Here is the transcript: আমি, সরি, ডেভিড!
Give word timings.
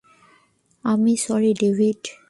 আমি, 0.85 1.13
সরি, 1.17 1.51
ডেভিড! 1.53 2.01